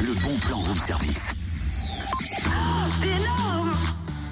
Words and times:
le 0.00 0.14
bon 0.14 0.34
plan 0.40 0.58
room 0.58 0.78
service. 0.78 1.28
C'est 3.00 3.08
énorme 3.08 3.72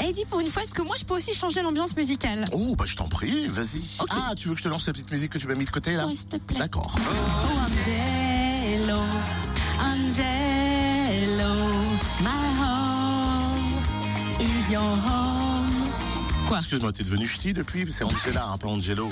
Et 0.07 0.13
dis 0.13 0.25
pour 0.25 0.41
une 0.41 0.49
fois, 0.49 0.63
est-ce 0.63 0.73
que 0.73 0.83
moi 0.83 0.97
je 0.99 1.05
peux 1.05 1.15
aussi 1.15 1.35
changer 1.35 1.63
l'ambiance 1.63 1.95
musicale? 1.97 2.49
Oh, 2.53 2.75
bah 2.77 2.85
je 2.87 2.97
t'en 2.97 3.09
prie, 3.09 3.47
vas-y. 3.49 3.83
Ok. 4.01 4.09
Ah, 4.11 4.35
tu 4.37 4.49
veux 4.49 4.55
que 4.55 4.59
je 4.59 4.65
te 4.65 4.69
lance 4.69 4.87
la 4.87 4.93
petite 4.93 5.11
musique 5.11 5.33
que 5.33 5.39
tu 5.39 5.47
m'as 5.47 5.55
mis 5.55 5.65
de 5.65 5.71
côté 5.71 5.93
là? 5.93 6.07
Oui, 6.07 6.17
s'il 6.17 6.29
te 6.29 6.37
plaît. 6.37 6.59
D'accord. 6.59 6.97
Oh, 6.97 7.59
Angelo, 7.67 9.01
Angelo, 9.81 11.55
my 12.21 12.29
home 12.61 13.83
is 14.41 14.73
your 14.73 14.83
home. 14.83 15.67
Quoi? 16.47 16.59
Excuse-moi, 16.59 16.93
t'es 16.93 17.05
devenu 17.05 17.27
ch'ti 17.27 17.53
depuis? 17.53 17.87
C'est 17.91 18.05
Angela, 18.05 18.47
un 18.47 18.59
peu 18.59 18.69
Angelo. 18.69 19.11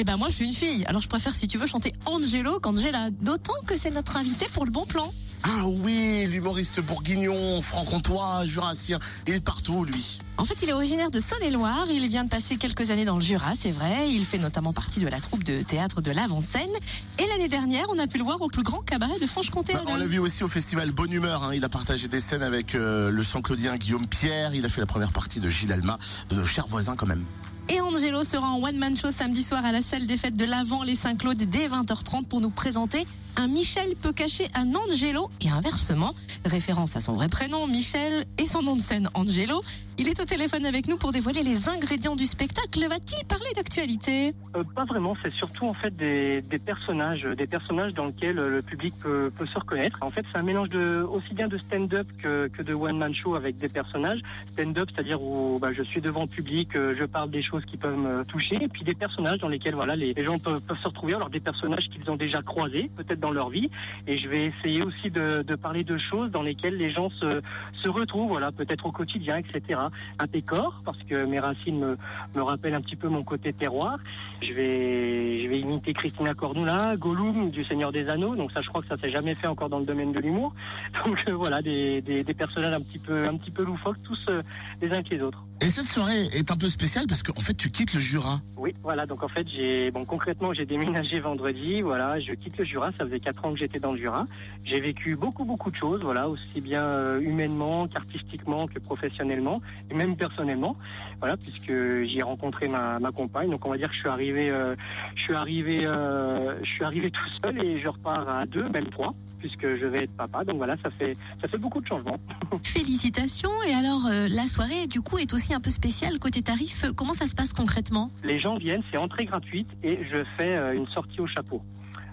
Eh 0.00 0.04
ben 0.04 0.16
moi 0.16 0.28
je 0.28 0.34
suis 0.34 0.44
une 0.44 0.54
fille, 0.54 0.84
alors 0.86 1.02
je 1.02 1.08
préfère 1.08 1.34
si 1.34 1.48
tu 1.48 1.58
veux 1.58 1.66
chanter 1.66 1.92
Angelo 2.06 2.60
qu'Angela, 2.60 3.10
d'autant 3.10 3.60
que 3.66 3.76
c'est 3.76 3.90
notre 3.90 4.16
invité 4.16 4.46
pour 4.54 4.64
le 4.64 4.70
bon 4.70 4.84
plan. 4.84 5.12
Ah 5.42 5.66
oui, 5.66 6.24
l'humoriste 6.28 6.80
bourguignon, 6.80 7.60
franc-comtois, 7.60 8.46
jurassien. 8.46 9.00
Il 9.26 9.34
est 9.34 9.44
partout, 9.44 9.82
lui. 9.82 10.20
En 10.38 10.44
fait, 10.44 10.62
il 10.62 10.68
est 10.68 10.72
originaire 10.72 11.10
de 11.10 11.18
Saône-et-Loire. 11.18 11.86
Il 11.90 12.06
vient 12.06 12.22
de 12.22 12.28
passer 12.28 12.56
quelques 12.58 12.92
années 12.92 13.04
dans 13.04 13.16
le 13.16 13.20
Jura, 13.20 13.54
c'est 13.56 13.72
vrai. 13.72 14.08
Il 14.12 14.24
fait 14.24 14.38
notamment 14.38 14.72
partie 14.72 15.00
de 15.00 15.08
la 15.08 15.18
troupe 15.18 15.42
de 15.42 15.60
théâtre 15.62 16.00
de 16.00 16.12
l'Avant-Scène. 16.12 16.70
Et 17.18 17.26
l'année 17.26 17.48
dernière, 17.48 17.86
on 17.88 17.98
a 17.98 18.06
pu 18.06 18.18
le 18.18 18.24
voir 18.24 18.40
au 18.40 18.46
plus 18.48 18.62
grand 18.62 18.80
cabaret 18.82 19.18
de 19.20 19.26
Franche-Comté. 19.26 19.72
Bah, 19.72 19.80
on 19.88 19.96
l'a 19.96 20.06
vu 20.06 20.20
aussi 20.20 20.44
au 20.44 20.48
festival 20.48 20.92
Bonne 20.92 21.12
Humeur. 21.12 21.42
hein. 21.42 21.54
Il 21.54 21.64
a 21.64 21.68
partagé 21.68 22.06
des 22.06 22.20
scènes 22.20 22.44
avec 22.44 22.76
euh, 22.76 23.10
le 23.10 23.22
Saint-Claudien 23.24 23.76
Guillaume 23.76 24.06
Pierre. 24.06 24.54
Il 24.54 24.64
a 24.64 24.68
fait 24.68 24.80
la 24.80 24.86
première 24.86 25.10
partie 25.10 25.40
de 25.40 25.48
Gilles 25.48 25.72
Alma, 25.72 25.98
de 26.28 26.36
nos 26.36 26.46
chers 26.46 26.68
voisins 26.68 26.94
quand 26.94 27.06
même. 27.06 27.24
Et 27.70 27.80
Angelo 27.80 28.24
sera 28.24 28.46
en 28.46 28.62
one-man 28.62 28.96
show 28.96 29.10
samedi 29.10 29.42
soir 29.42 29.62
à 29.64 29.72
la 29.72 29.82
salle 29.82 30.06
des 30.06 30.16
fêtes 30.16 30.36
de 30.36 30.44
l'Avent 30.46 30.84
les 30.84 30.94
Saint-Claude 30.94 31.36
dès 31.36 31.68
20h30 31.68 32.24
pour 32.24 32.40
nous 32.40 32.48
présenter 32.48 33.04
un 33.36 33.46
Michel 33.46 33.94
peut 33.94 34.12
cacher 34.12 34.48
un 34.54 34.74
Angelo 34.74 35.30
et 35.40 35.48
inversement, 35.48 36.14
référence 36.44 36.96
à 36.96 37.00
son 37.00 37.12
vrai 37.12 37.28
prénom 37.28 37.68
Michel 37.68 38.24
et 38.36 38.46
son 38.46 38.62
nom 38.62 38.74
de 38.74 38.80
scène 38.82 39.10
Angelo. 39.14 39.62
Il 39.96 40.08
est 40.08 40.18
au 40.20 40.24
téléphone 40.28 40.66
avec 40.66 40.86
nous 40.88 40.98
pour 40.98 41.10
dévoiler 41.10 41.42
les 41.42 41.70
ingrédients 41.70 42.14
du 42.14 42.26
spectacle. 42.26 42.86
Va-t-il 42.86 43.26
parler 43.26 43.50
d'actualité 43.56 44.34
Euh, 44.54 44.62
pas 44.74 44.84
vraiment, 44.84 45.16
c'est 45.24 45.32
surtout 45.32 45.66
en 45.66 45.72
fait 45.72 45.94
des, 45.94 46.42
personnages, 46.64 47.22
des 47.22 47.46
personnages 47.46 47.94
dans 47.94 48.04
lesquels 48.04 48.38
euh, 48.38 48.50
le 48.50 48.62
public 48.62 48.92
peut, 49.00 49.30
se 49.38 49.58
reconnaître. 49.58 49.98
En 50.02 50.10
fait, 50.10 50.26
c'est 50.30 50.36
un 50.36 50.42
mélange 50.42 50.68
de 50.68 51.00
aussi 51.00 51.32
bien 51.32 51.48
de 51.48 51.56
stand-up 51.56 52.06
que, 52.22 52.62
de 52.62 52.74
one-man 52.74 53.14
show 53.14 53.36
avec 53.36 53.56
des 53.56 53.70
personnages. 53.70 54.20
Stand-up, 54.52 54.90
c'est-à-dire 54.94 55.22
où 55.22 55.58
bah, 55.60 55.70
je 55.72 55.80
suis 55.80 56.02
devant 56.02 56.22
le 56.22 56.28
public, 56.28 56.76
euh, 56.76 56.94
je 56.98 57.04
parle 57.04 57.30
des 57.30 57.42
choses 57.42 57.64
qui 57.64 57.78
peuvent 57.78 57.96
me 57.96 58.22
toucher, 58.24 58.58
et 58.60 58.68
puis 58.68 58.84
des 58.84 58.94
personnages 58.94 59.38
dans 59.38 59.48
lesquels 59.48 59.76
voilà 59.76 59.96
les, 59.96 60.14
gens 60.22 60.38
peuvent, 60.38 60.60
se 60.68 60.88
retrouver. 60.88 61.14
Alors 61.14 61.30
des 61.30 61.40
personnages 61.40 61.88
qu'ils 61.88 62.10
ont 62.10 62.16
déjà 62.16 62.42
croisés, 62.42 62.90
peut-être 62.96 63.20
dans 63.20 63.30
leur 63.30 63.48
vie, 63.48 63.70
et 64.06 64.18
je 64.18 64.28
vais 64.28 64.52
essayer 64.52 64.82
aussi 64.82 65.10
de, 65.10 65.42
de 65.42 65.54
parler 65.54 65.84
de 65.84 65.96
choses 65.96 66.30
dans 66.30 66.42
lesquelles 66.42 66.76
les 66.76 66.92
gens 66.92 67.08
se, 67.18 67.40
se 67.82 67.88
retrouvent, 67.88 68.28
voilà, 68.28 68.52
peut-être 68.52 68.84
au 68.84 68.92
quotidien, 68.92 69.38
etc. 69.38 69.80
Un 70.18 70.26
décor, 70.26 70.82
parce 70.84 71.02
que 71.04 71.24
mes 71.24 71.38
racines 71.38 71.78
me, 71.78 71.96
me 72.34 72.42
rappellent 72.42 72.74
un 72.74 72.80
petit 72.80 72.96
peu 72.96 73.08
mon 73.08 73.22
côté 73.22 73.52
terroir. 73.52 73.98
Je 74.42 74.52
vais, 74.52 75.42
je 75.42 75.48
vais 75.48 75.60
imiter 75.60 75.92
Christina 75.92 76.34
Cordula, 76.34 76.96
Gollum 76.96 77.50
du 77.50 77.64
Seigneur 77.64 77.92
des 77.92 78.08
Anneaux. 78.08 78.34
Donc 78.34 78.52
ça, 78.52 78.60
je 78.62 78.68
crois 78.68 78.80
que 78.80 78.88
ça 78.88 78.96
s'est 78.96 79.10
jamais 79.10 79.34
fait 79.34 79.46
encore 79.46 79.68
dans 79.68 79.78
le 79.78 79.86
domaine 79.86 80.12
de 80.12 80.20
l'humour. 80.20 80.54
Donc 81.04 81.24
euh, 81.28 81.32
voilà, 81.32 81.62
des, 81.62 82.00
des, 82.00 82.24
des 82.24 82.34
personnages 82.34 82.74
un 82.74 82.80
petit 82.80 82.98
peu, 82.98 83.26
un 83.26 83.36
petit 83.36 83.50
peu 83.50 83.64
loufoques, 83.64 84.02
tous 84.02 84.18
euh, 84.28 84.42
les 84.80 84.90
uns 84.90 85.02
que 85.02 85.10
les 85.10 85.22
autres. 85.22 85.42
Et 85.60 85.66
cette 85.66 85.88
soirée 85.88 86.26
est 86.32 86.50
un 86.52 86.56
peu 86.56 86.68
spéciale 86.68 87.06
parce 87.08 87.22
qu'en 87.22 87.40
fait, 87.40 87.54
tu 87.54 87.70
quittes 87.70 87.92
le 87.92 88.00
Jura. 88.00 88.40
Oui, 88.56 88.74
voilà. 88.82 89.06
Donc 89.06 89.24
en 89.24 89.28
fait, 89.28 89.46
j'ai, 89.48 89.90
bon, 89.90 90.04
concrètement, 90.04 90.52
j'ai 90.52 90.64
déménagé 90.64 91.18
vendredi. 91.18 91.80
Voilà, 91.80 92.20
je 92.20 92.32
quitte 92.34 92.56
le 92.58 92.64
Jura. 92.64 92.92
Ça 92.96 93.04
faisait 93.04 93.18
quatre 93.18 93.44
ans 93.44 93.52
que 93.52 93.58
j'étais 93.58 93.80
dans 93.80 93.92
le 93.92 93.98
Jura. 93.98 94.24
J'ai 94.64 94.78
vécu 94.80 95.16
beaucoup, 95.16 95.44
beaucoup 95.44 95.70
de 95.72 95.76
choses. 95.76 96.00
Voilà, 96.02 96.28
aussi 96.28 96.60
bien 96.60 96.84
euh, 96.84 97.20
humainement 97.20 97.88
qu'artistiquement 97.88 98.68
que 98.68 98.78
professionnellement 98.78 99.60
et 99.90 99.94
même 99.94 100.16
personnellement. 100.16 100.76
Voilà, 101.18 101.36
puisque 101.36 101.72
j'y 102.04 102.18
ai 102.18 102.22
rencontré 102.22 102.68
ma, 102.68 103.00
ma 103.00 103.10
compagne. 103.10 103.50
Donc 103.50 103.66
on 103.66 103.70
va 103.70 103.78
dire 103.78 103.88
que 103.88 103.94
je 103.94 104.00
suis 104.00 104.08
arrivé, 104.08 104.50
euh, 104.50 104.76
je 105.16 105.22
suis 105.22 105.34
arrivé, 105.34 105.80
euh, 105.82 106.56
je 106.62 106.70
suis 106.70 106.84
arrivé 106.84 107.10
tout 107.10 107.28
seul 107.42 107.64
et 107.64 107.80
je 107.80 107.88
repars 107.88 108.28
à 108.28 108.46
deux, 108.46 108.68
même 108.68 108.86
trois, 108.86 109.12
puisque 109.40 109.66
je 109.76 109.86
vais 109.86 110.04
être 110.04 110.16
papa. 110.16 110.44
Donc 110.44 110.58
voilà, 110.58 110.76
ça 110.84 110.90
fait, 110.90 111.16
ça 111.42 111.48
fait 111.48 111.58
beaucoup 111.58 111.80
de 111.80 111.86
changements. 111.88 112.18
Félicitations. 112.62 113.50
Et 113.66 113.74
alors, 113.74 114.06
euh, 114.06 114.28
la 114.28 114.46
soirée, 114.46 114.86
du 114.86 115.00
coup, 115.00 115.18
est 115.18 115.32
aussi 115.32 115.47
un 115.54 115.60
peu 115.60 115.70
spéciale 115.70 116.18
côté 116.18 116.42
tarif. 116.42 116.84
Comment 116.96 117.12
ça 117.12 117.26
se 117.26 117.34
passe 117.34 117.52
concrètement? 117.52 118.10
Les 118.24 118.40
gens 118.40 118.56
viennent, 118.56 118.82
c'est 118.90 118.98
entrée 118.98 119.24
gratuite 119.24 119.68
et 119.82 119.98
je 120.10 120.24
fais 120.36 120.56
euh, 120.56 120.74
une 120.74 120.86
sortie 120.88 121.20
au 121.20 121.26
chapeau. 121.26 121.62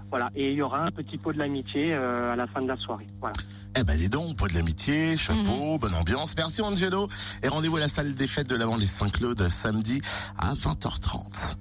Voilà, 0.09 0.29
et 0.35 0.51
il 0.51 0.57
y 0.57 0.61
aura 0.61 0.85
un 0.85 0.91
petit 0.91 1.17
pot 1.17 1.33
de 1.33 1.39
l'amitié 1.39 1.93
euh, 1.93 2.33
à 2.33 2.35
la 2.35 2.47
fin 2.47 2.61
de 2.61 2.67
la 2.67 2.77
soirée. 2.77 3.07
Voilà. 3.19 3.35
Eh 3.77 3.83
ben, 3.83 3.97
dis 3.97 4.07
donc, 4.07 4.37
poids 4.37 4.47
de 4.47 4.53
l'amitié, 4.53 5.17
chapeau, 5.17 5.77
bonne 5.77 5.95
ambiance. 5.95 6.35
Merci 6.37 6.61
Angelo. 6.61 7.09
Et 7.43 7.49
rendez-vous 7.49 7.77
à 7.77 7.81
la 7.81 7.87
salle 7.89 8.13
des 8.15 8.27
fêtes 8.27 8.47
de 8.47 8.55
l'Avent 8.55 8.77
les 8.77 8.85
Saint-Claude 8.85 9.49
samedi 9.49 9.99
à 10.37 10.53
20h30. 10.53 11.55